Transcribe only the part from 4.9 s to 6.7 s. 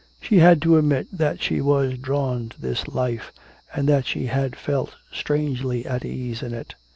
strangely at ease in